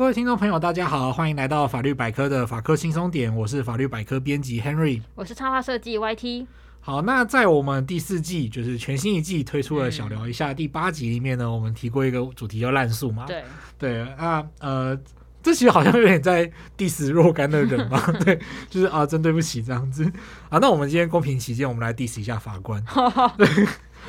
[0.00, 6.46] 各位听众朋友，大家好，欢迎来到法律百科的法科轻松点，我是法律百科编辑 Henry，我是插画设计 YT。
[6.80, 13.26] 好，那在我们第四季，就是全新一季推出了小聊一下第八集里面呢，嗯、我们提过一个主题叫滥诉嘛。
[13.26, 13.44] 对
[13.76, 14.98] 对那，呃，
[15.42, 18.00] 这其实好像有点在 diss 若干的人嘛。
[18.24, 18.40] 对，
[18.70, 20.10] 就是啊，真对不起这样子
[20.48, 20.58] 啊。
[20.58, 22.82] 那我们今天公平起见，我们来 diss 一下法官。
[23.36, 23.46] 对。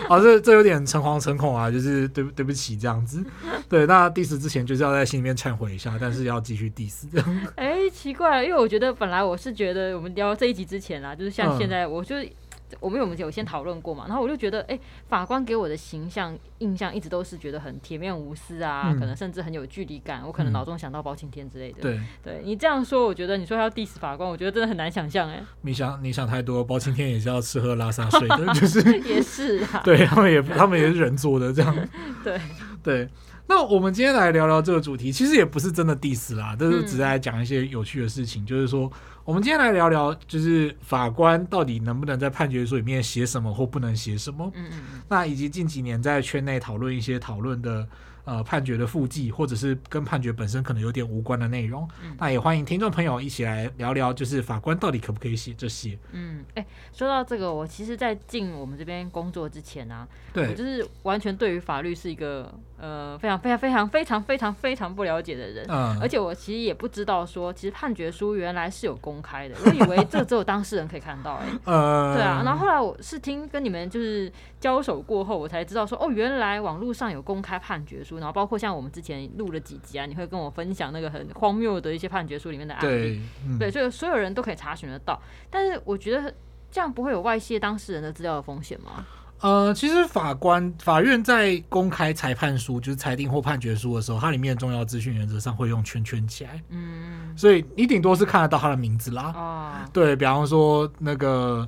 [0.08, 3.24] 好，这这有点诚惶诚恐啊，就是对对不起这样子。
[3.70, 7.38] 对，那 diss 之前就是要在心里面忏悔一下，但是要继续 diss 这样。
[7.56, 12.16] 哎、欸，奇怪了，因为我觉得本来我是觉得我们聊这一集之前啊，就是像现在，我就。
[12.72, 14.06] 嗯我们有没有先讨论过嘛？
[14.08, 20.24] 然后我就觉得，哎、欸，法官给我的形象印象一直都是觉得很铁面无私啊，嗯、可能甚至很有距离感。
[20.26, 21.82] 我可能脑中想到包青天之类的。
[21.82, 25.30] 对，对你这样说，我觉得你说要 diss 法官，我觉得真的很难想象。
[25.30, 29.82] 哎，你想你想太多，包青天也是要吃喝拉撒睡的， 就是也是啊。
[29.84, 31.76] 对他们也他们也是人做的这样。
[32.24, 32.40] 对
[32.82, 33.10] 对，
[33.48, 38.92] 那我们今天来聊聊这个主题，其实也不是真的 diss 啦，就是只是来讲一些有趣的事情，嗯、就是说。
[39.24, 44.52] 我们今天来聊聊，就是法官到底能不能在判决书里面写什么或不能写什么？
[44.56, 45.02] 嗯嗯嗯。
[45.08, 47.88] 那以及近几年在圈内讨论一些讨论的。
[48.24, 55.98] 呃，判决的附记，或者是跟判决本身可能有点无关的内容，嗯、那也欢迎听众朋友一起来聊聊，就是法官到底可不可以写这些？
[56.12, 78.18] 嗯，哎、欸，说到这个，我其实，在进我们这边工作之前啊，对，我就是完全对于法律是一个呃非常非常非常非常非常非常不了解的人，嗯，而且我其实也不知道说，其实判决书原来是有公开的，我以为这只有当事人可以看到、欸，哎，呃，对啊，然后后来我是听跟你们就是交手过后，我才知道说，哦，原来网络上有公开判决书。
[78.18, 85.22] 然后包括像我们之前录了几集啊，你会跟我分享那个很荒谬的一些判决书里面的案例，对，嗯、对，所以所有人都可以查询得到。
[85.50, 86.34] 但是我觉得
[86.70, 89.06] 这样不会有外泄当事人的资料的风险吗？
[89.42, 101.68] 呃，其实法官法院在公开裁判书，就是裁定或判决书的时候，它里面的重要资讯原则上会用圈圈起来，嗯，所以你顶多是看得到他的名字啦，哦，对，比方说那个。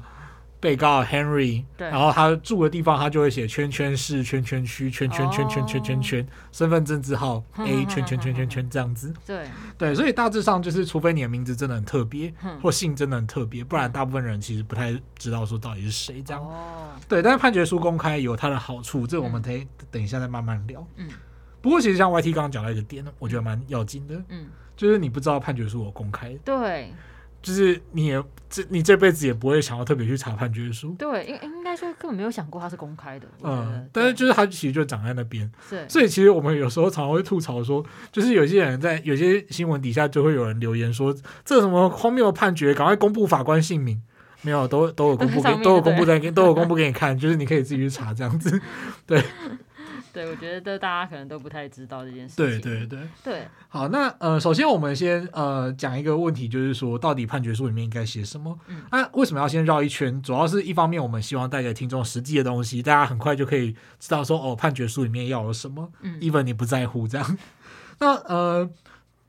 [0.63, 9.13] 被告 Henry，对然后他住的地方，他就会写圈圈市圈圈区圈圈圈圈圈圈圈，身份证字号 A 圈圈圈圈圈这样子。
[9.27, 9.45] 对
[9.77, 16.41] 对，所以大致上就是，除非你的名字真的很特别，或姓真的很特别，不然大部分人其实不太知道说到底是谁这样。
[17.09, 20.87] 对，但是判决书公开有它的好处，这个我们可以等一下再慢慢聊。
[20.95, 21.09] 嗯。
[21.59, 24.15] 不过其实像 YT 刚刚讲到一个点，我觉得蛮要紧的。
[24.29, 24.47] 嗯。
[24.77, 26.33] 就是你不知道判决书我公开。
[26.45, 26.93] 对。
[27.43, 44.01] 就是你也这你这辈子也不会想要特别去查判决书，对，应应该说根本没有想过它是公开的，嗯，但是就是它其实就长在那边，是，所以其实我们有时候常常会吐槽说，就是有些人在有些新闻底下就会有人留言说，这什么荒谬的判决，赶快公布法官姓名，
[44.41, 48.61] 没有，都都有公布给， 都有公布在，都有公布给你看，就是你可以自己去查这样子，
[49.05, 49.21] 对。
[50.13, 52.45] 对，我觉得大家可能都不太知道这件事情。
[52.45, 53.47] 对对对对。
[53.67, 58.55] 好，那呃，首先我们先呃讲一个问题，就是说到底判决书里面应该写什么？
[58.67, 58.83] 嗯。
[58.91, 60.21] 那、啊、为什么要先绕一圈？
[60.21, 65.91] 主要是一方面，我们希望带给听众实际的东西，大家很快就可以知道说哦，判决书里面要有什么。
[66.01, 66.19] 嗯。
[66.19, 67.37] even 你不在乎这样。
[67.97, 68.69] 那呃，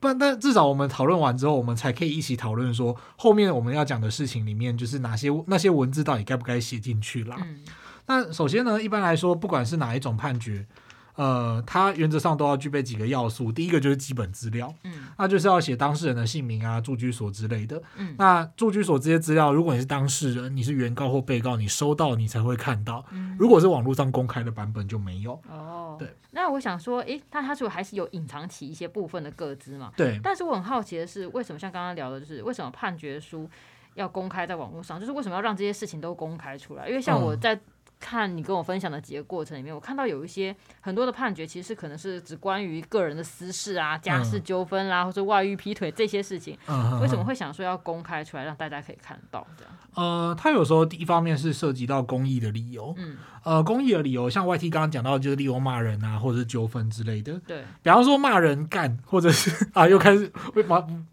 [0.01, 7.39] 不然，但至少我们讨论完之后，我们才可以一起讨论说后面我们要讲的事情里面，就是哪些那些文字到底该不该写进去啦。
[7.41, 7.61] 嗯。
[8.07, 10.67] 那首先呢，一般来说，不管是哪一种判决，
[11.15, 13.51] 呃，它原则上都要具备几个要素。
[13.51, 17.81] 第一个就是基本资料，嗯，那就是要写当事人的姓名啊、住居所之类的。
[17.97, 23.05] 嗯，那住居所这些资料，如果你是当事人，你是原告或被告，你收到你才会看到。
[23.13, 25.41] 嗯，如果是网络上公开的版本就没有。
[25.49, 26.15] 哦，对。
[26.33, 29.93] 那我想说，诶，那他是不是还是有隐藏起一些部分的个资嘛？
[29.97, 30.21] 对。
[30.23, 33.49] 但是我很好奇的是，为什么像刚刚聊的，就是为什么判决书
[33.95, 34.99] 要公开在网络上？
[34.99, 36.89] 就是为什么要让这些事情都公开出来？
[36.89, 37.59] 因为像我在。
[38.05, 46.57] 嗯看你跟我分享的几个过程里面，我看到有一些很多的判决，其实可能是只关于个人的私事啊、家事纠纷啦，嗯、或者外遇、劈腿这些事情。
[46.67, 49.73] 嗯、为什么会想说要公开出来，让大家可以看到这样？
[49.95, 52.95] 呃，他有时候第一方面是涉及到公益的理由。
[52.99, 53.17] 嗯。
[53.45, 57.39] 呃，公益的理由，像 YT 刚刚讲到，就是利用骂人啊，或者是纠纷之类的。
[57.47, 57.63] 对。
[57.83, 60.65] 比方说骂人干，或者是啊，又开始为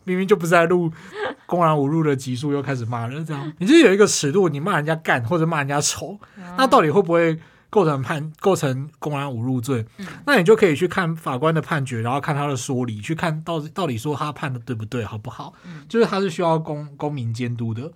[0.06, 0.90] 明明就不是在录
[1.46, 3.52] 公然侮辱的集数，又开始骂人，这样。
[3.60, 7.40] 你就有一个尺度，你骂人家干或者骂人家丑，嗯、那到底会不会
[7.70, 9.86] 构成判构成公然侮辱罪？
[9.98, 15.54] 嗯、那你就可以去看法官的判决，然后看他的说理，去看到到底说他判的对不对，好不好？
[15.66, 17.92] 嗯、就是他是需要公公民监督的。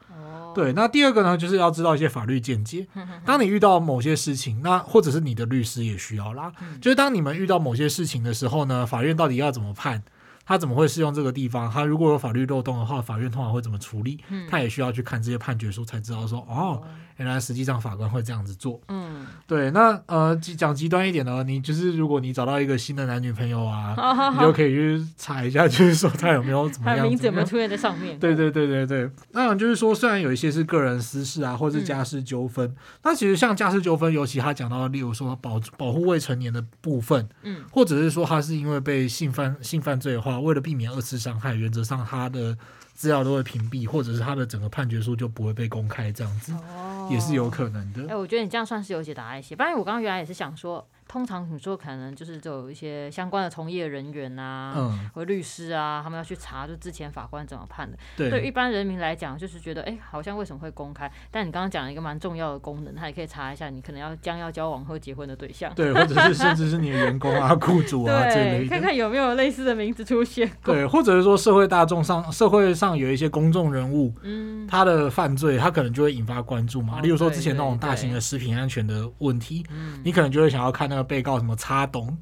[0.53, 2.87] 对，那第二个呢，就是要知道一些法律见解。
[3.25, 6.49] 当你遇到某些事情，那或者是你的律师也需要啦。
[6.79, 10.01] 就是当你们遇到某些事情的时候呢，法院到底要怎么判？
[10.45, 11.69] 他怎么会适用这个地方？
[11.69, 14.19] 他如果有法律漏洞的话，法院通常会怎么处理？
[14.30, 16.81] 嗯、他也需要去看这些判决书，才知道说，哦，
[17.18, 18.80] 原来实际上法官会这样子做。
[18.89, 19.71] 嗯，对。
[19.71, 28.19] 那呃，讲极端一点的，你就是如果你找到一个新的男女朋友啊，好好好你就可以去查一下，就是说他有没有怎么 样，他名字有没有出现在上面？
[28.19, 29.09] 对对对对对。
[29.31, 32.71] 那就是说，虽然有一些是个人私事啊，或是家事纠纷，
[33.03, 40.34] 那、嗯、其实像家事纠纷，尤其他讲到，例如说保保护未成年的部分，嗯，或者是说他是因为被性犯性犯罪的话。
[40.39, 42.57] 为了避免二次伤害，原则上他的
[42.93, 48.01] 资料都会屏蔽，或者是他的整个判决书就不会被公开，这样子、哦、也是有可能的。
[48.03, 49.55] 哎、欸，我觉得你这样算是有解答一些。
[49.55, 50.87] 不然我刚刚原来也是想说。
[51.07, 57.97] 通常你说可能就是就有一些相关的从业人员啊，嗯，和律师啊，他们要去查，就之前法官怎么判的。
[58.17, 61.09] 对，对一般人民来讲，就是觉得哎、欸，好像为什么会公开？
[61.29, 70.51] 但你刚刚讲了一个蛮重要的功能，他也可以查一下你可能要将要交往或结婚的对象，对，或者是 甚至是你的员工啊、雇主啊这类的，看看有没有类似的名字出现。
[70.63, 76.97] 对，或者是说社会大众上社会上有一些公众人物，嗯，他的犯罪，他可能就会引发关注嘛。
[76.97, 79.63] 哦、例如说之前那种大型的食品安全的问题，
[80.03, 82.18] 你可能就会想要看那个被告什么叉董，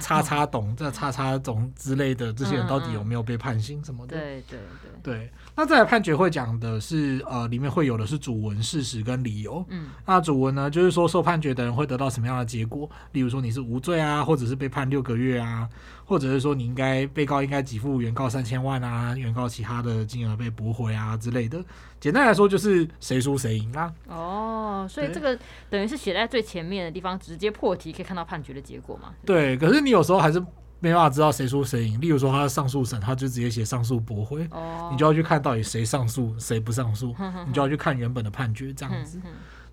[0.00, 4.16] 叉叉董，这叉叉懂之类的，这些人到底有没有被判刑什么的？
[4.16, 5.30] 对对对对。
[5.56, 9.64] 那再来判决会讲的是，呃，里面会有的是主文、事实跟理由。
[9.68, 9.90] 嗯。
[10.04, 12.90] 那主文呢，就是说受判决的人会得到什么样的结果？
[13.12, 15.68] 例如说你是无罪啊，或者是被判六个月啊，
[16.04, 21.62] 或者是说你应该被告应该给付原告三千万啊，原告其他的金额被驳回啊之类的。
[22.04, 23.90] 简单来说就是谁输谁赢啦。
[24.08, 25.34] 哦，所以这个
[25.70, 29.14] 等于是写在最前面的地方，直接破题可以看到判决的结果嘛？
[29.24, 29.56] 对。
[29.56, 30.38] 可是你有时候还是
[30.80, 31.98] 没办法知道谁输谁赢。
[32.02, 37.14] 例如说他上诉审，他就直接写上诉驳回，哦，你就要去看到底谁上诉谁不上诉，
[37.48, 39.18] 你就要去看原本的判决这样子。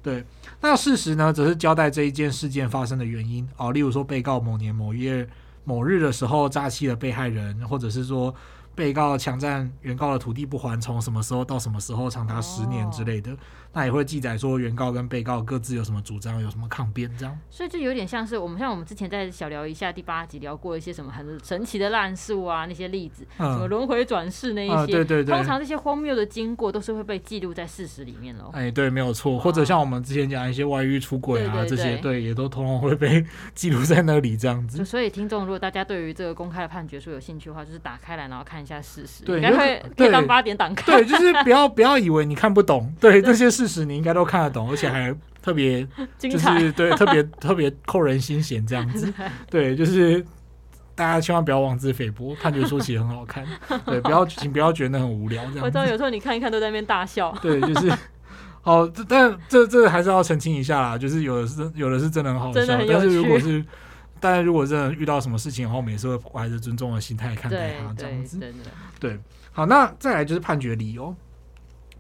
[0.01, 0.24] 对。
[0.62, 3.74] 那事实呢，则是交代这一件事件发生的原因哦。
[3.74, 5.28] 例如说被告某年某月
[5.66, 8.33] 某日的时候诈欺了被害人，或者是说。
[8.81, 13.38] 被告强占原告的土地不还，从什么时候到什么时候，长达十年之类的。
[13.71, 17.38] 哦，那也会记载说原告跟被告各自有什么主张，有什么抗辩这样。
[17.50, 28.50] 所以就有点像是我们像我们之前在小聊一下第八集聊过一些什么很神奇的烂诉啊，那些例子，嗯、什么轮回转世那一些，嗯，对对对，通常这些荒谬的经过都是会被记录在事实里面喽。
[28.53, 29.38] 哎，对，没有错。
[29.38, 34.83] 或者像我们之前讲一些外遇出轨啊，对对对，这些，对，也都通常会被 记录在那里这样子。
[34.85, 39.23] 所以听众如果大家对于这个公开的判决书有兴趣的话，就是打开来然后看一下事实。
[39.25, 39.38] 对。
[39.38, 40.85] 应该会可以当八点档看。
[40.95, 45.87] 对，就是不要不要以为你看不懂，对这些事实你应该都看得懂，而且还特别
[46.17, 49.13] 就是对特别 特别扣人心弦这样子。
[49.49, 50.25] 对，就是
[50.95, 53.45] 大家千万不要妄自菲薄，判决书其实很好看。
[53.85, 55.65] 对，不要请不要觉得很无聊这样。
[55.65, 57.31] 我知道有时候你看一看都在那边大笑。
[57.41, 57.91] 对，就是
[58.61, 63.63] 好，但这这还是要澄清一下啦，就是有的是有的是真的很好笑，但是如果是。
[64.23, 68.37] 但是如果真的遇到什么事情的话，我们也是会怀着尊重的心态看待他这样子。
[68.37, 68.53] 对，
[68.99, 69.19] 对，
[69.51, 71.11] 好，那再来就是判决理由。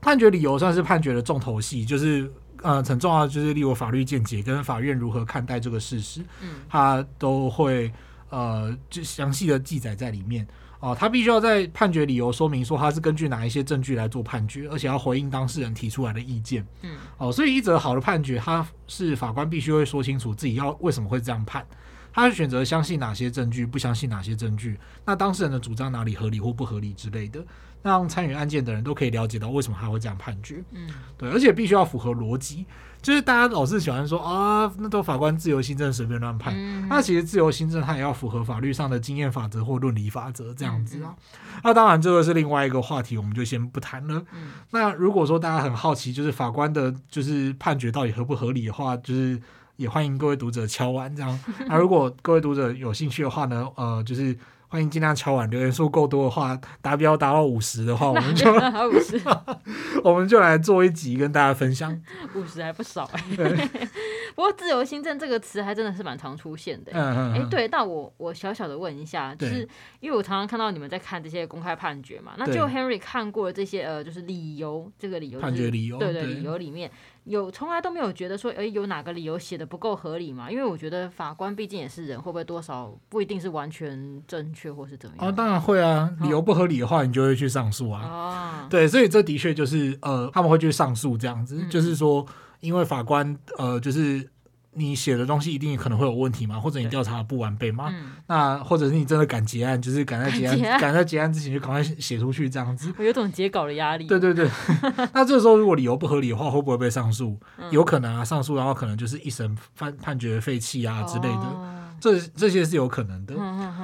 [0.01, 2.29] 判决理由算是判决的重头戏，就是
[2.63, 7.91] 呃很重要的，就是例如法律见解跟法院如何看待这个事实，嗯，他都会
[8.29, 10.45] 呃就详细的记载在里面
[10.79, 10.97] 哦。
[10.99, 16.65] 他必须要在判决理由说明说他是根据哪一些证据来做判决，而且要回应当事人提出来的意见。
[16.81, 21.65] 嗯，哦，所以一则好的判决，他是法官必须会说清楚自己要为什么会这样判。
[22.13, 27.41] 他选择相信哪些证据，不相信哪些证据，那当事人的主张哪里合理或不合理之类的，
[27.81, 30.63] 让参与案件的人都可以了解到为什么他会这样判决。
[30.71, 32.65] 嗯，对，而且必须要符合逻辑，
[33.01, 41.15] 就是大家老是喜欢说啊，那都法官自由心证随便乱判，嗯，那其实自由心证它也要符合法律上的经验法则或论理法则这样子啊。
[41.63, 44.23] 那当然这个是另外一个话题，我们就先不谈了。
[44.71, 49.41] 那如果说大家很好奇，就是法官的就是判决到底合不合理的话，就是。
[49.77, 54.37] 也欢迎各位读者敲完这样，那、啊、如果各位读者有兴趣的话呢，呃，就是
[54.71, 59.21] 欢迎尽量敲碗，留言数够多的话，达标达到五十的话， 我们就五十，
[60.01, 62.01] 我们就来做一集跟大家分享。
[62.33, 63.69] 五十还不少哎、欸，
[64.33, 66.97] 不过“自由新政”这个词还真的是蛮常出现的、欸。
[66.97, 67.33] 嗯嗯。
[67.33, 69.67] 哎、欸，对，那我我小小的问一下，就是
[69.99, 76.89] 因为我常常看到你们在看这些公开判决嘛，那就 Henry 看过这些呃，就是理由，这个理由、就是、判决理由，对对，对理由里面。
[77.25, 80.49] 有从来都没有觉得说，哎，有哪个理由写的不够合理嘛？
[80.49, 85.27] 因为我觉得法官毕竟也是人，会不会多少不一定是完全正确或是怎么样？
[85.27, 88.01] 哦，当然会啊，理由不合理的话，你就会去上诉啊。
[88.03, 92.25] 哦， 对，所以这的确就是呃，他们会去上诉这样子，嗯、就是说，
[92.59, 94.27] 因为法官呃，就是
[94.73, 104.07] 你写的东西一定可能会有问题嘛，或者你调查不完备嘛，嗯、那或者是你真的赶结案，就是赶在结案赶在结案之前就赶快写出去这样子，我 有种截稿的压力。
[104.07, 104.49] 对对对，
[105.13, 107.37] 那这个时候如果理由不合理的话，会不会被上诉？
[107.57, 113.35] 嗯、有可能啊，上诉然后可能就是一审判判决废弃啊之类的，哦、这这些是有可能的。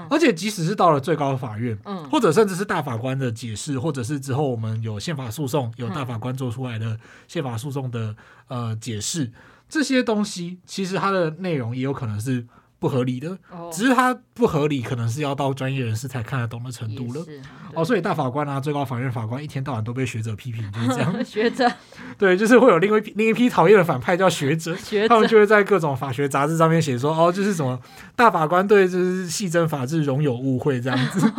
[0.09, 8.15] 而且即使是到了最高法院，嗯、或者甚至是大法官的解释，或者是之后我们有宪法诉讼，有大法官做出来的宪法诉讼的
[8.47, 9.29] 呃解释。
[9.69, 12.45] 这些东西其实它的内容也有可能是
[12.79, 17.25] 不合理的，哦、只是它不合理，可能是要到专业人士才看得懂的程度了。
[17.73, 21.13] 哦，所以大法官啊，最高法院法官一天到晚都被学者批评，就是这样。
[21.25, 21.67] 学者
[22.17, 27.79] 对，就是会有另一另一批讨厌的反派叫学者， 学者他们就会在各种法学杂志上面写说，哦，就是什么
[28.15, 31.31] 大法官对就是细针法治容有误会这样子。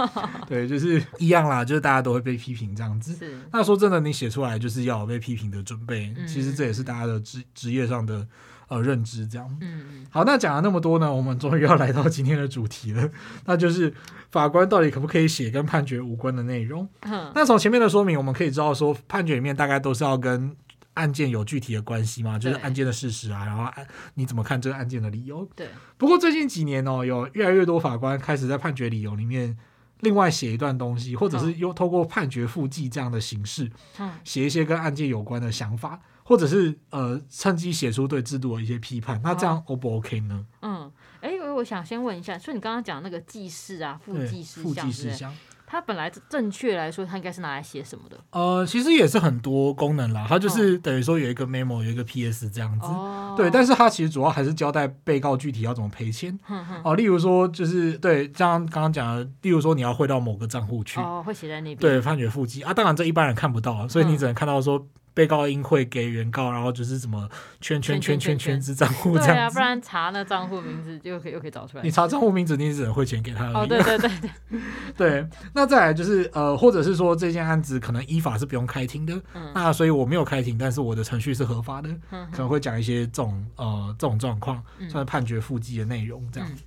[0.49, 3.16] 对，就是一样啦，就是大家都会被批评这样子。
[3.52, 8.26] 那说真的，你写出来就是要有被批评的准备，嗯、其实这也是大家的职职业上的。
[8.69, 9.59] 呃，认知这样。
[9.61, 13.11] 嗯，好，那讲了那么多呢，我们终于要来到今天的主题了，
[13.47, 13.93] 那就是
[14.31, 16.89] 法官到底可不可以写跟判决无关的内容？
[17.03, 20.55] 嗯，那从前面的说明，我们可以知道说，判决里面大概都是要跟
[20.95, 23.71] 案件有具体的关系嘛，就是案件的事实啊，然后
[24.15, 25.49] 你怎么看这个案件的理由？
[25.55, 25.69] 对。
[25.97, 29.57] 不过最近几年哦，有越来越多法官开始在判决理由里面
[30.01, 36.01] 另外写一段东西，或者是用透过判决附记这样的形式，嗯，写一些跟案件有关的想法。
[36.28, 40.44] 或者是呃，趁机写出对制度的一些批判，那这样 O 不 OK 呢？
[40.61, 40.92] 嗯，
[41.23, 45.35] 哎，我想先问一下，所以你刚刚讲那个记事啊，附记事项，附记事项，
[45.66, 48.18] 它本来正确来说，它应该是拿来写什么的？
[48.32, 52.85] 呃，其实也是很多功能啦，它就是等于说有一个 memo，有一个 PS 这样子。
[52.85, 53.35] 哦。
[53.35, 56.38] 对，但是它其实主要还是交代被告具体要怎么赔钱。
[56.47, 61.78] 哦、呃，例如说就是对，像刚刚讲的，例如说你要汇到某个账户去，哦，会写在那边。
[61.78, 64.87] 对，判决附记啊，当然这一般人看不到，所以你只能看到说。
[65.19, 67.29] 被告应会给原告，然后就是什么
[67.61, 71.83] 圈圈圈圈圈子账户这样子，对啊，不然查那账户名字就可以又可以找出来。
[71.83, 73.55] 你查账户名字，你只能汇钱给他而已。
[73.57, 74.61] 哦，对对对对，
[74.97, 75.29] 对。
[75.53, 86.49] 那再来就是呃，或者是说这件案子可能依法是不用开庭的，嗯、那所以我没有开庭，但是我的程序是合法的，嗯、可能会讲一些这种呃这种状况，算是判决附记的内容这样。
[86.49, 86.59] 嗯、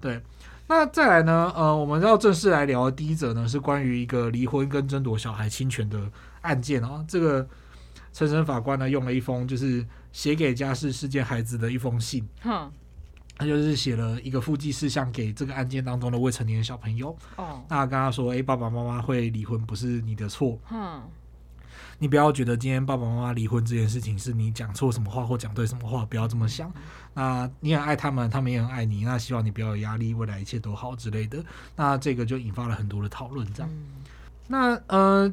[0.00, 0.20] 对。
[0.66, 6.00] 那再来呢，呃，我们要正式来聊的第一则呢，是关于一个离婚跟争夺小孩侵权的
[6.40, 7.46] 案件啊，这个。
[8.12, 12.70] 陈审法官呢，用了一封就是写给家事事件孩子的一封信，哼
[13.38, 17.16] 他就是写了一个附记事项给这个案件当中的未成年小朋友。
[17.36, 21.02] 哦，那跟他说，哎、欸，爸爸妈妈会离婚不是你的错，哼
[21.98, 26.68] 你不要觉得今天爸爸妈妈离婚这件事情是你讲错什么话或讲对什么话，不要这么想。
[26.68, 26.74] 嗯、
[27.14, 31.42] 那你很爱他们，他们也很爱你，那希望你不要有压力，未来一切都好之类的。
[31.74, 33.70] 那这个就引发了很多的讨论，这样。
[33.72, 34.02] 嗯、
[34.48, 35.32] 那呃，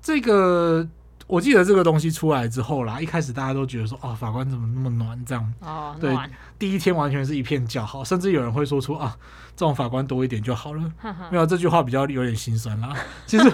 [0.00, 0.88] 这个。
[1.32, 5.54] 我记得这个东西出来之后啦，一开始大家都觉得说，哦，法官怎么那么暖这样？
[5.60, 6.14] 哦，对，
[6.58, 9.16] 第一天完全是一片叫好，甚至有人会说出啊，
[9.56, 10.82] 这种法官多一点就好了。
[11.00, 12.94] 呵呵没有这句话比较有点心酸啦。
[13.24, 13.50] 其实，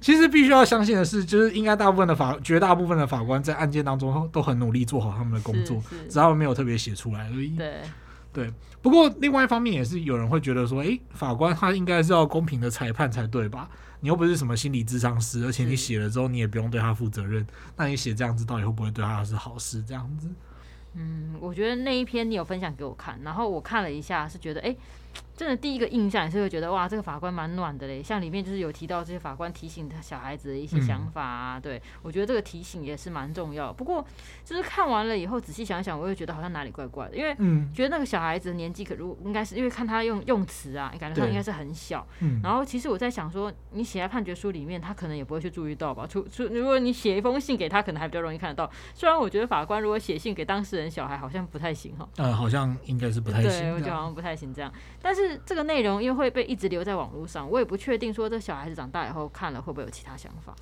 [0.00, 7.56] 其实必须要相信的是，就是应该大部分的法，绝大部分的法官在案件当中都很努力做好他们的工作，只要没有特别写出来而已。
[7.56, 7.80] 对
[8.32, 8.52] 对。
[8.80, 13.68] 不过另外一方面也是有人会觉得说，诶，法官他应该是要公平的裁判才对吧？
[14.02, 19.82] 你又不是什么心理智商师，而且你写了之后你也不用对他负责任，那你写这样子到底会不会对他是好事？
[19.84, 20.28] 这样子？
[20.94, 24.76] 嗯，我觉得那一篇你有分享给我看，然后我看了一下，是觉得诶。
[25.34, 28.02] 真的第一个印象也是会觉得哇，这个法官蛮暖的嘞。
[28.02, 33.72] 像里面就是有提到这些法官提醒他小孩子的一些想法啊，嗯、对我觉得这个提醒也是蛮重要。
[33.72, 34.04] 不过
[34.44, 37.34] 就是看完了以后仔细想想，我又觉得好像哪里怪怪的，因为
[37.74, 42.06] 觉得那个小孩子的年纪可如应该是因为看他用用词啊，感觉他应该是很小。
[42.20, 46.06] 嗯、然后其实我在想说，你写在判决书里面，他可能也不会去注意到吧？
[46.08, 48.70] 除除如果你写一封信给他，可能还比较容易看得到。
[48.94, 52.08] 虽然我觉得法官如果写信给当事人小孩，好像不太行哈。
[52.16, 53.50] 呃，好像应该是不太行。
[53.50, 54.72] 对，我觉得好像不太行这样。
[55.00, 60.54] 但是这个内容因为会被一直留在网络上，我也不确定说这小孩子长大以后看了会不会有其他想法。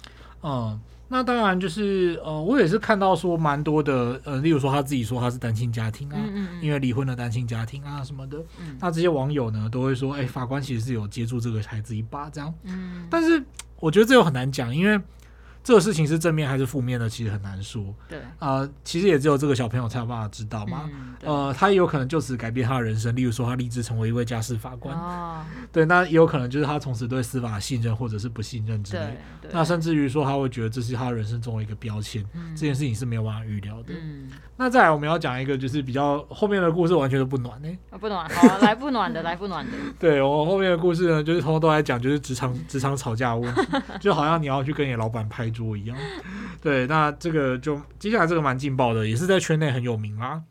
[0.43, 12.55] 嗯，那当然就是呃，我也是看到说蛮多的呃，例如说他自己说他是单亲家庭啊，嗯嗯嗯因为离婚的单亲家庭啊什么的，嗯、那这些网友呢都会说，哎、欸，法官其实是有接住这个孩子一把这样。
[12.63, 13.43] 嗯，但是
[13.79, 15.01] 我觉得这又很难讲，因为。
[15.71, 17.95] 这个事情是正面还是负面的，其实很难说。
[18.09, 20.91] 对啊、呃，其实也只有这个小朋友才有办法知道嘛。
[20.93, 24.93] 嗯、呃，他也有可能就此改变他的人生，例如说他立志成为一位家事法官。
[24.99, 29.17] 哦、对，那也有可能就是他从此对司法信任或者是不信任之类。
[29.53, 33.95] 那甚至于说他会觉得这是他人生中的一个标签，嗯、这件事情是没有办法预料的。
[33.95, 37.99] 嗯、那再来我们要讲一个就是比较后面的故事，完全都不暖呢、欸哦。
[37.99, 39.73] 不暖，好，来不暖的， 来不暖的。
[40.01, 43.63] 对，我后面的故事呢，就是通通都来讲就是职场职场吵架的问题，
[44.01, 45.49] 就好像你要去跟你老板拍。
[45.51, 45.97] 桌一样，
[46.63, 50.43] 对，那这个就接下来这个蛮劲爆的，也是在圈内很有名啦。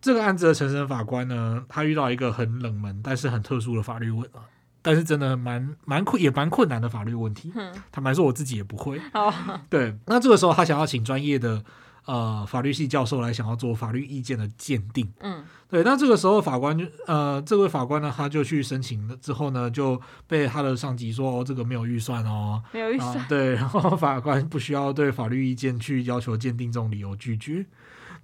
[0.00, 4.46] 这个案子的陈审法官呢，他遇到一个很冷门但是很特殊的法律问啊，
[4.80, 7.52] 但是真的蛮蛮困也蛮困难的法律问题。
[7.56, 9.00] 嗯，坦白说我自己也不会。
[9.12, 9.34] 哦，
[9.68, 11.64] 对，那这个时候他想要请专业的
[12.08, 15.06] 呃法律系教授来想要做法律意见的鉴定。
[15.20, 23.26] 嗯，对，那这个时候法官就呃这位法官呢，他就去申请了之后呢，就被他的上级说哦，这个没有预算哦，没有预算。
[23.28, 27.66] 对， 然后法官不需要对法律意见去要求鉴定这种理由拒绝。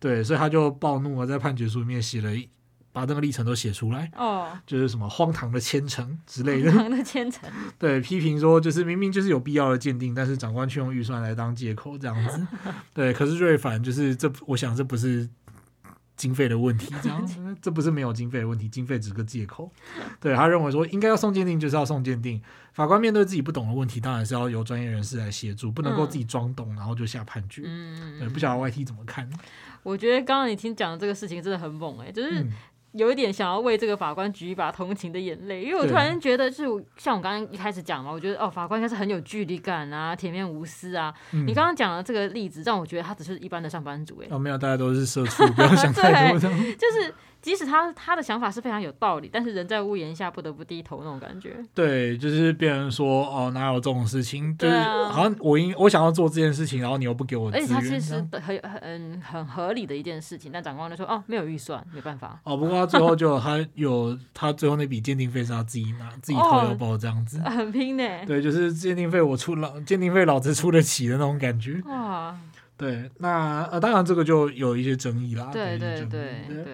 [0.00, 2.48] 对，所以他就暴怒了，在判决书里面写了一，
[2.94, 4.08] 把这个历程都写出来。
[4.16, 6.70] 哦，就是什么荒唐的千层之类的。
[6.70, 7.50] 荒唐的千层。
[7.76, 12.46] 对，批评说就是明明就是有必要的鉴定，但是长官却用预算来当借口这样子。
[12.94, 15.28] 对，可是瑞凡就是这，我想这不是
[16.16, 19.68] 经费的问题，这样子， 这不是没有经费的问题，经费只是个借口。
[20.20, 22.40] 对，他认为说应该要送鉴定就是要送鉴定，
[22.72, 27.62] 法官面对自己不懂的问题，当然是要由专业人士来协助，不能够自己装懂然后就下判决。
[27.66, 29.28] 嗯，对，不晓得 YT 怎么看？
[29.82, 32.46] 我觉得刚刚你听讲的这个事情真的很猛哎、欸，就是
[32.94, 41.12] 有一点想要为这个法官举一把同情的眼泪，因为我突然觉得，就是像我刚刚一开始讲嘛，我觉得哦，法官应该是很有距离感啊，铁面无私啊。
[41.32, 44.34] 嗯、你刚刚讲的这个例子，让我觉得他只是一般的上班族哎、欸。
[44.34, 46.38] 哦，没有，大家都是社畜，不要想太多。
[46.40, 47.14] 就是。
[47.44, 51.54] 即使他他的想法是非常有道理，但是人在屋檐下不得不低头那种感觉。
[51.74, 54.56] 对，就是别人说哦，哪有这种事情？
[54.56, 57.50] 就是好像我应我想要做这件事情，然后你又不给我。
[57.50, 62.40] 而且他其实很很很合理的一件事情，但长官就说哦，没有预算，没办法。
[62.44, 68.04] 哦，不过他最后就他有他最后那笔鉴定费是他自己拿，自己掏腰包这样子，哦、很拼呢。
[68.26, 71.78] 对，就是鉴定费我出老，鉴定费老子出得起的那种感觉。
[71.84, 72.34] 哇，
[72.78, 75.50] 对，那呃当然这个就有一些争议啦。
[75.52, 76.00] 对对。
[76.06, 76.64] 对对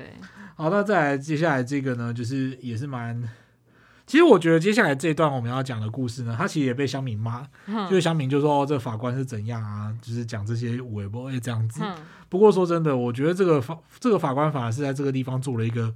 [0.61, 3.27] 好，那再来接下来这个呢，就是也是蛮，
[4.07, 11.81] 其实我觉得接下来这一段我们要讲的故事呢，他其实也被乡民骂，嗯、就是乡民就说哦，这个法官是怎样啊，就是讲这些微博这样子。
[11.83, 11.97] 嗯、
[12.29, 15.95] 不过说真的，我觉得这个法这个法官反而是在这个地方做了一个，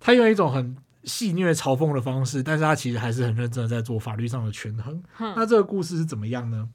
[0.00, 5.00] 他用一种很戏谑嘲讽的方式，但是他其实还是很认真的在做法律上的权衡。
[5.20, 6.68] 嗯、那这个故事是怎么样呢？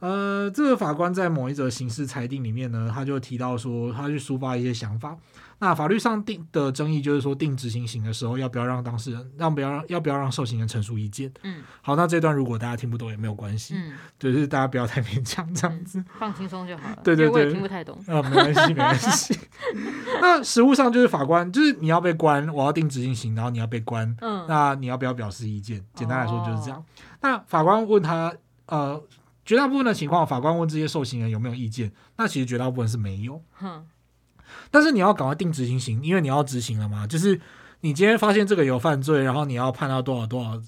[0.00, 5.16] 呃，这个法官在某一则刑事裁定里面呢，他就提到说，他去抒发一些想法。
[5.60, 11.32] 那法律上定的争议就是说，定执行刑的时候要不要让当事人，让不要让要不要让受刑人陈述意见？
[11.42, 16.98] 嗯，好，那这段如果大家听不懂也没有关系，嗯，就是大家不要太勉强这样子，放轻松就好了。
[17.02, 19.38] 对对对，我也听不太懂啊，没关系没关系。
[20.22, 25.84] 那实务上就是法官，就是你要被关，我要定执行刑，然后你要被关，嗯，那你要不要表示意见？
[25.94, 26.78] 简单来说就是这样。
[26.78, 26.84] 哦、
[27.20, 28.32] 那法官问他，
[28.66, 29.02] 呃，
[29.44, 31.90] 绝大部分的情况，法官问这些受刑人有没有意见？
[32.16, 33.42] 那其实绝大部分是没有。
[33.54, 33.84] 哼。
[34.70, 37.06] 但是你要赶快定执行刑，因为你要执行了嘛。
[37.06, 37.40] 就是
[37.80, 40.60] 你今天发现这个有犯罪，然后你要判他多少多少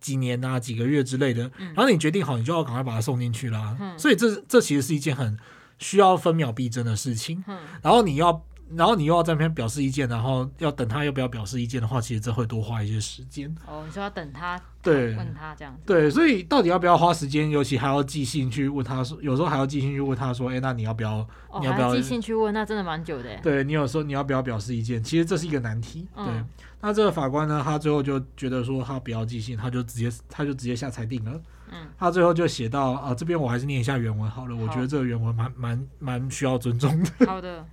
[0.00, 3.76] 几年啊、几个月之类的，然后你决定好，你就要赶快把他送进去啦。
[3.80, 5.38] 嗯、所以这这其实是一件很
[5.78, 7.44] 需要分秒必争的事情。
[7.46, 8.44] 嗯、然后你要。
[8.74, 13.52] 然后你又要在那边表示意见，然后要等他要不要表示意见的话，其实这会多花一些时间。
[13.66, 15.80] 哦，你说要等他，对，问他这样子。
[15.86, 17.50] 对，所以到底要不要花时间？
[17.50, 21.26] 尤其还要寄信去问他说，有时候还要寄信去问他说，哎，那你要不要？
[21.48, 22.54] 哦、你要不要寄信去问？
[22.54, 23.36] 那真的蛮久的。
[23.42, 25.02] 对，你有时候你要不要表示意见？
[25.02, 26.06] 其实这是一个难题。
[26.14, 26.46] 对，嗯、
[26.80, 31.32] 那这个法官呢，他最后就觉得说他不要寄信，他就直接他就直接下裁定了。
[31.72, 34.54] 嗯，他最后就写到啊，这边我还是念一下原文好了。
[34.56, 37.26] 好，我觉得这个原文蛮蛮蛮需要尊重的。
[37.26, 37.66] 好的。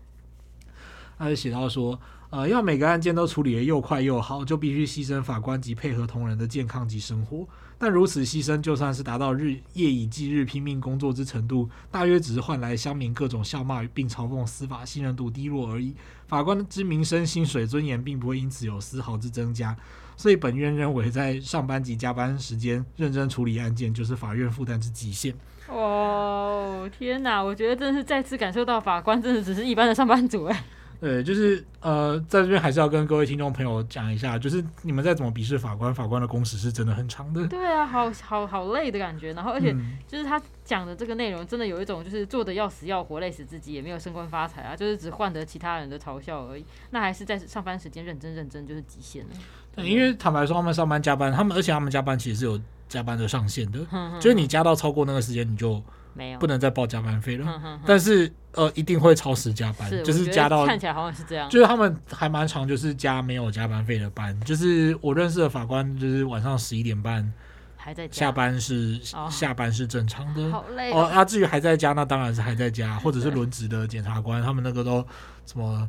[1.18, 2.00] 他就写到说，
[2.30, 7.48] 呃，要每个案件都处理得又快又好，就必须牺牲法官及配合同仁的健康及生活。
[7.80, 15.94] 但如此牺牲，就算是达到日夜以继日拼命工作之程度，大约只是换来乡民各种笑骂并嘲讽司法信任度低落而已。
[16.28, 19.78] 法官之名声、薪水、尊严，并不会因此有丝毫之增加。
[20.16, 25.36] 所以本院认为，在上班及加班时间认真处理案件，就是法院负担之极限。
[25.70, 27.44] 哦，天哪！
[27.44, 30.64] 我觉得真是再次感受到，法官真的只是一般的上班族哎。
[31.00, 37.46] 对，就是呃，在这边还是要跟各位听众朋友讲一下，就是你们再怎么鄙视法官，法官的工时是真的很长的。
[37.48, 39.32] 对啊，好好好累的感觉。
[39.34, 39.76] 然后，而且
[40.08, 46.66] 就是他讲的这个内容，真的有一种就是做的要死要活，累死自己，也没有升官发财啊，就是只换得其他人的嘲笑而已。
[46.90, 49.30] 那还是在上班时间认真认真，就是极限了。
[49.76, 53.80] 对，因为坦白说，他们上班加班，他们而且他们加班其实是有加班的上限的，
[54.20, 55.80] 就是你加到超过那个时间，你就。
[56.18, 57.46] 没有，不能再报加班费了。
[57.46, 61.48] 哼哼哼，但是呃，一定会超时加班，是就是加到看起来好像是这样。
[61.50, 64.38] 就是他们还蛮长，就是加没有加班费的班。
[64.42, 67.32] 就是我认识的法官，就是晚上十一点半
[67.76, 69.00] 还在加班是
[69.30, 70.50] 下班是正常的。
[70.50, 71.04] 好累哦。
[71.04, 75.06] 啊，至于还在加，那当然是还在加，或者是轮值的检察官，他们那个都
[75.46, 75.88] 什么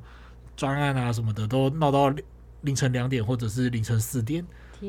[0.54, 2.12] 专案啊什么的，都闹到
[2.60, 4.44] 凌晨两点或者是凌晨四点。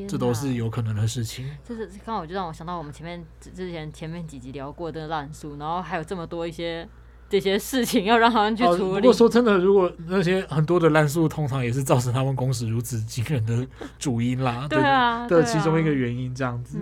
[0.08, 1.50] 这都是有可能的事情。
[1.64, 6.88] 这是刚好就让我想到我们前面之前前面几集聊过的烂书，然后还有这么多一些
[7.28, 8.94] 这些事情要让他们去处理。
[8.94, 13.66] 不过说真的，如果那些很多的烂书，通常也是造成他们工时如此惊人的
[13.98, 14.66] 主因啦。
[14.68, 16.78] 对啊，的其中一个原因这样子。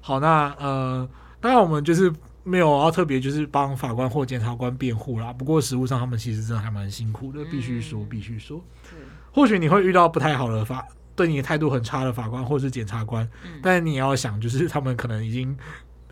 [0.00, 1.08] 好，那呃，
[1.40, 5.32] 当然我们就是没有要特别就是帮法官或检察官辩护啦。
[5.32, 8.62] 不过实务上他们其实真的还蛮辛苦的，必须说，必须说。
[9.30, 10.84] 或许你会遇到不太好的法，
[11.18, 13.28] 对你态度很差的法官或是检察官，
[13.60, 15.54] 但你也要想，就是他们可能已经。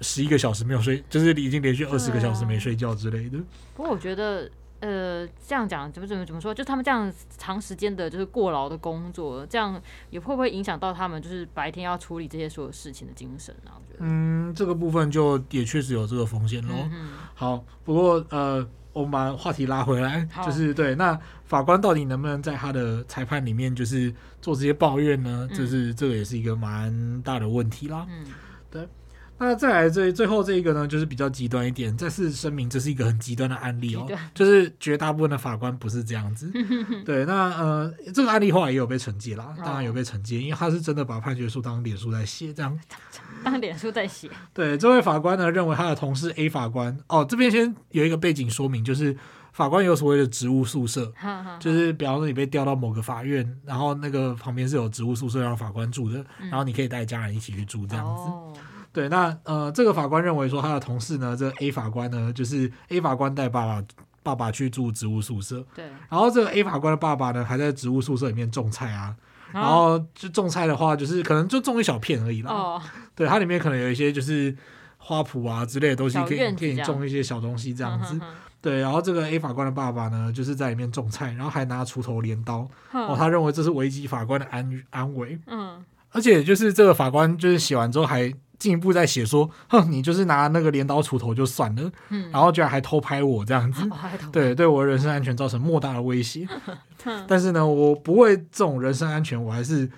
[0.03, 3.39] 十一个小时没有睡，就是已经连续二十个小时没睡觉之类的。
[3.75, 4.47] 不过我觉得，
[4.81, 13.73] 呃，这样讲怎么怎么怎么说，就他们这样长时间的，就是过劳的工作，这样也会不会影响到他们，就是白天要处理这些所有事情的精神啊？
[13.75, 16.75] 我觉得，嗯，这个部分就也确实有这个风险喽。
[16.93, 25.47] 嗯、好，不过呃，我们把话题拉回来，就是对，那法官到底能不能在他的裁判里面，就是做这些抱怨呢？
[25.53, 28.07] 就、嗯、是这个也是一个蛮大的问题啦。
[28.09, 28.25] 嗯，
[28.71, 28.89] 对。
[29.39, 31.95] 那再来这最后这一个呢，就是比较极端一点。
[31.97, 36.51] 再次声明，这是一个很极端的案例哦， 就是绝大部分的法官不是这样子。
[37.05, 42.79] 对，那呃，这个案例后来也有被惩戒啦，当然有被惩戒，因为他是真的把判决书当脸书在写，这样
[43.45, 44.31] 当脸书在写。
[44.55, 49.15] 对，这位法官呢认为他的同事 A 法官哦，这边先有一个背景说明，就是
[49.53, 51.13] 法官有所谓的职务宿舍，
[51.61, 58.61] 就是比方说你被调到某个法院，然后那个旁边是有职务宿舍让法官住的，然后你可以带家人一起去住这样子。
[58.97, 63.85] 对，那呃，这个法官认为说他的同事呢，这个 A 法官呢，就是 A 法官带爸爸
[64.23, 69.15] 爸爸去住植物宿舍，对，然后这个 A 法官的爸爸呢，还在植物宿舍里面种菜啊，
[69.53, 72.83] 然后就种菜的话，就是可能就种一小片而已啦，哦，
[73.15, 74.57] 对，它里面可能有一些就是
[74.97, 78.19] 花圃啊之类的东西，可以可以种一些小东西这样子，
[78.63, 88.33] 对，然后这个 A 法官的爸爸呢，就是在里面种菜，然后还拿锄头镰刀，哦，他认为这是危及法官的安安危，嗯，而且就是这个法官就是写完之后还。
[88.59, 93.97] 进一步在写说，哼，你就是拿那个镰刀锄头就算了，嗯，然后居然还偷拍我这样子， 哦、
[94.33, 96.49] 对，对我的人身安全造成莫大的威胁。
[97.29, 99.89] 但是呢，我不为这种人身安全，我还是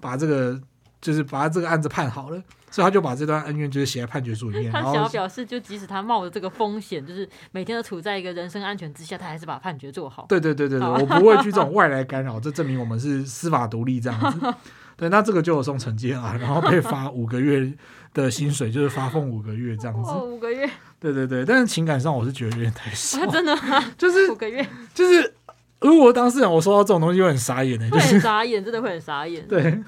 [0.00, 0.60] 把这个
[1.00, 4.70] 就是把这个案子判好了，所以他就把这段恩怨就是写在判决书里面。
[4.72, 10.26] 他想要表示，就即使他冒着这个风险，就是每天都处在一个人身安全之下，他还是把判决做好。
[10.28, 14.54] 对对对对对，我不会去这种外来干扰，这证明我们是司法独立这样子。
[14.96, 17.72] 对，那这个就有送惩戒啊，然后被罚五个月
[18.12, 20.10] 的薪水，就是发俸五个月这样子。
[20.12, 20.68] 哦，五个月。
[20.98, 23.24] 对对对，但是情感上我是觉得有点太少。
[23.30, 23.84] 真的吗？
[23.96, 24.66] 就是五个月。
[24.92, 25.32] 就是
[25.80, 29.46] 如果当事人我收到这种东西会很傻眼的，就是很傻眼，真的会很傻眼。
[29.46, 29.80] 对。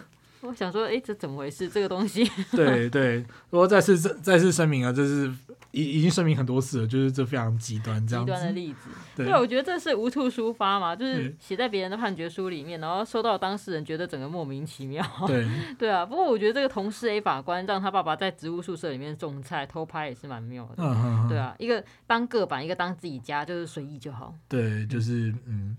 [0.43, 1.69] 我想说，哎，这怎么回事？
[1.69, 2.29] 这个东西。
[2.53, 3.17] 对对，
[3.51, 5.33] 如果再次再再次声明啊，这是。
[5.73, 8.33] 已已经声明很多次了，就是这非常极端这样子。
[8.33, 15.01] 极端的例子，对，对我觉得这是无处抒发嘛，就是写在别人的判决书里面，然后收到当事人觉得整个莫名其妙。
[15.29, 15.47] 对，
[15.79, 16.05] 对啊。
[16.05, 20.75] 不过我觉得这个同事 A 法官让他爸爸在植物宿舍里面种菜偷拍也是蛮妙的。
[20.79, 21.29] 嗯哼哼。
[21.29, 24.35] 对啊，一个当个版，一个当自己家，就是随意就好。
[24.49, 25.77] 对，就是嗯，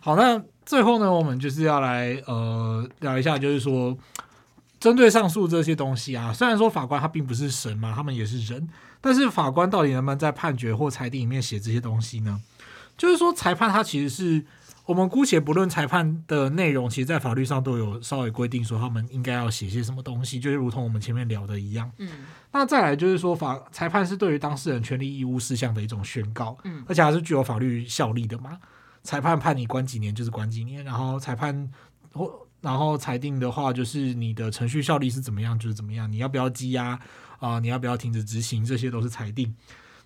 [0.00, 3.96] 好，那最后呢，我们就是要来呃聊一下，就是说
[4.78, 8.68] 针对上述这些东西啊，虽然说法官他并不是神嘛，他们也是人。
[9.02, 12.38] 但是法官到底能不能在判决或裁定里面写这些东西呢？
[12.98, 14.44] 就是说，裁判他其实是
[14.84, 21.90] 我们姑且不论裁判的内容，其实，在法律上都有稍微规定说他们应该要写些什么东西，就是如同我们前面聊的一样。
[21.96, 22.10] 嗯。
[22.52, 28.58] 那再来就是说，法裁判是对于当事人权利义务事项的一种宣告，嗯，而且还是具有法律效力的嘛。
[29.02, 31.70] 裁判判你关几年就是关几年，然后裁判
[32.12, 37.00] 或然后裁定的话，就是你的程序效力是怎么样就是怎么样，你要不要羁押？
[37.38, 38.62] 啊，你要不要停止执行？
[38.62, 39.54] 这些都是裁定，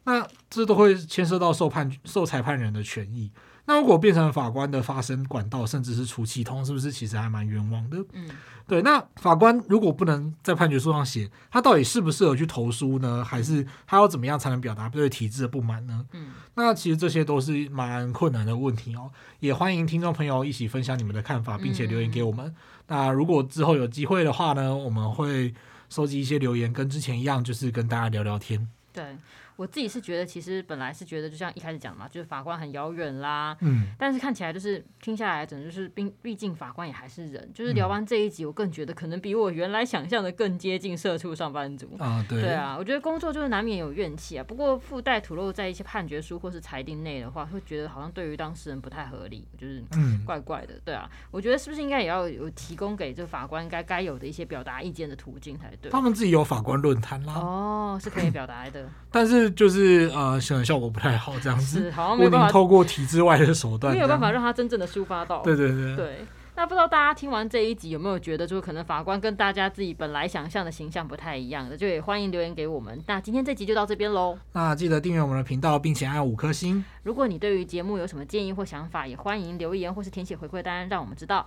[0.05, 3.33] 那这都会牵涉到受判受裁判人的权益。
[3.67, 7.99] 那如果变成法官的发声管道，甚至是出气筒，是不是其实还蛮冤枉的？
[8.13, 8.29] 嗯，
[8.67, 8.83] 对。
[8.83, 13.25] 那法官如果不能在判决书上写，他到底适不适合去投诉呢？
[13.25, 16.05] 还是他要怎么样才能表达对体制的不满呢？
[16.13, 19.11] 嗯，那其实这些都是蛮困难的问题哦。
[19.41, 22.47] 也欢迎听众朋友一起分享你们的看法，并且留言给我们。
[22.47, 22.55] 嗯、
[22.89, 25.55] 那如果之后有机会的话呢，我们会。
[25.91, 28.67] 收集一些留言，跟之前一样，就是跟大家聊聊天。
[28.93, 29.17] 对。
[29.57, 33.57] 我自己是觉得，其实本来是觉得，就像一开始讲嘛，就是法官很遥远啦。
[33.61, 33.87] 嗯。
[33.97, 37.51] 但是看起来就是听下来，整个就是，毕毕竟法官也还是人。
[37.55, 41.97] 就是聊完这一集，我更觉得可能比我原来想象的更接近社畜上班族。
[41.99, 42.41] 啊，对。
[42.43, 44.43] 对啊，我觉得工作就是难免有怨气啊。
[44.43, 49.81] 不过附带吐露在一些判决书或是裁定内的话，会觉得好像对于当事人不太合理，就是
[50.27, 50.75] 怪怪的。
[50.85, 55.93] 对啊，我觉得是不是应该也要有提供给这个法官该该有的一些表达意见的途径才对？
[55.93, 57.35] 他们自己有法官论坛啦。
[57.35, 58.89] 哦，是可以表达的。
[59.13, 59.44] 但是。
[59.51, 61.81] 就是呃，显然效果不太好，这样子。
[61.81, 65.43] 是，好像没办法透过体制外的手段，没有办法让他真正的抒发到。
[65.43, 65.97] 对对对。
[65.97, 66.27] 对，
[66.57, 73.03] 那不知道大家听完这一集有没有觉得，就是可能法官跟大家自己本来想象的形象不太一样的，就也欢迎留言给我们。
[73.07, 74.39] 那今天这集就到这边喽。
[74.53, 76.85] 那记得订阅我们的频道，并且按五颗星。
[77.03, 81.47] 如果你对于节目有什么建议或想法，也欢迎留言或是填写回馈单，让我们知道。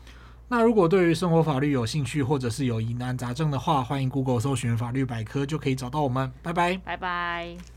[0.50, 6.32] 那如果对于生活法律有兴趣，或者是有疑难杂症的话，欢迎 Google 搜寻法律百科，就可以找到我们。
[6.42, 7.77] 拜拜，拜拜。